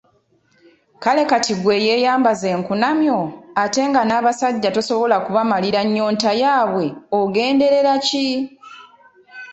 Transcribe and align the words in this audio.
Kale 1.03 1.21
kaakati 1.23 1.53
ggwe 1.55 1.73
eyeeyambaza 1.79 2.47
enkunamyo, 2.55 3.19
ate 3.63 3.81
nga 3.89 3.99
abasajja 4.19 4.69
tosobola 4.75 5.15
kubamalira 5.25 5.79
nnyonta 5.85 6.31
yaabwe 6.41 6.85
ogenderera 7.19 7.93
ki? 8.05 8.27